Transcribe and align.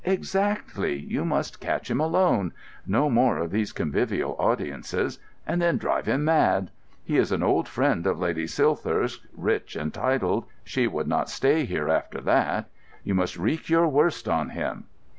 "Exactly. 0.03 0.95
You 0.95 1.23
must 1.23 1.59
catch 1.59 1.91
him 1.91 1.99
alone—no 2.01 3.07
more 3.07 3.37
of 3.37 3.51
these 3.51 3.71
convivial 3.71 4.35
audiences—and 4.39 5.61
then 5.61 5.77
drive 5.77 6.07
him 6.07 6.25
mad. 6.25 6.71
He 7.03 7.17
is 7.19 7.31
an 7.31 7.43
old 7.43 7.67
friend 7.67 8.07
of 8.07 8.19
Lady 8.19 8.47
Silthirsk, 8.47 9.19
rich 9.37 9.75
and 9.75 9.93
titled; 9.93 10.45
she 10.63 10.87
would 10.87 11.07
not 11.07 11.29
stay 11.29 11.65
here 11.65 11.87
after 11.87 12.19
that. 12.21 12.67
You 13.03 13.13
must 13.13 13.37
wreak 13.37 13.69
your 13.69 13.87
worst 13.89 14.27
on 14.27 14.49
him." 14.49 14.85